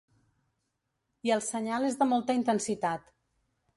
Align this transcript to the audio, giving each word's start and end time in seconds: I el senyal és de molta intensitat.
I 1.29 1.33
el 1.37 1.43
senyal 1.49 1.85
és 1.93 1.99
de 2.03 2.07
molta 2.15 2.37
intensitat. 2.39 3.15